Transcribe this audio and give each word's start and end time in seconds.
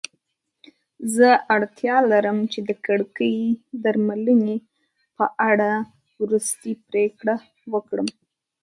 زه 1.15 1.29
اړتیا 1.55 1.95
لرم 2.11 2.37
چې 2.51 2.59
د 2.69 2.71
کړکۍ 2.85 3.37
درملنې 3.83 4.57
په 5.17 5.25
اړه 5.49 5.71
وروستۍ 6.21 6.73
پریکړه 6.87 7.35
وکړم. 7.73 8.07